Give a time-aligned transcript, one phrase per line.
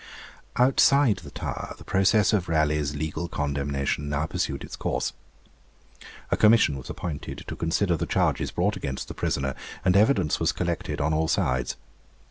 [0.55, 5.13] Outside the Tower the process of Raleigh's legal condemnation now pursued its course.
[6.31, 9.53] A commission was appointed to consider the charges brought against the prisoner,
[9.85, 11.75] and evidence was collected on all sides.